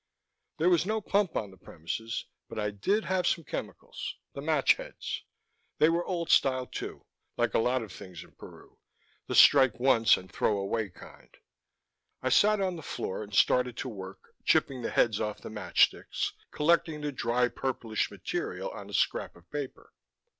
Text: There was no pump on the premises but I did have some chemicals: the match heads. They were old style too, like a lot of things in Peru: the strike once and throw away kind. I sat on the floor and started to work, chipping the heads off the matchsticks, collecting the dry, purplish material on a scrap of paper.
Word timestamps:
There 0.57 0.67
was 0.71 0.83
no 0.83 0.99
pump 0.99 1.35
on 1.35 1.51
the 1.51 1.59
premises 1.59 2.25
but 2.49 2.57
I 2.57 2.71
did 2.71 3.05
have 3.05 3.27
some 3.27 3.43
chemicals: 3.43 4.15
the 4.33 4.41
match 4.41 4.73
heads. 4.77 5.25
They 5.77 5.89
were 5.89 6.03
old 6.03 6.31
style 6.31 6.65
too, 6.65 7.05
like 7.37 7.53
a 7.53 7.59
lot 7.59 7.83
of 7.83 7.91
things 7.91 8.23
in 8.23 8.31
Peru: 8.31 8.79
the 9.27 9.35
strike 9.35 9.79
once 9.79 10.17
and 10.17 10.31
throw 10.31 10.57
away 10.57 10.89
kind. 10.89 11.37
I 12.19 12.29
sat 12.29 12.59
on 12.59 12.77
the 12.77 12.81
floor 12.81 13.21
and 13.21 13.31
started 13.35 13.77
to 13.77 13.89
work, 13.89 14.33
chipping 14.43 14.81
the 14.81 14.89
heads 14.89 15.21
off 15.21 15.41
the 15.41 15.49
matchsticks, 15.51 16.33
collecting 16.49 17.01
the 17.01 17.11
dry, 17.11 17.47
purplish 17.47 18.09
material 18.09 18.71
on 18.71 18.89
a 18.89 18.93
scrap 18.95 19.35
of 19.35 19.51
paper. 19.51 19.93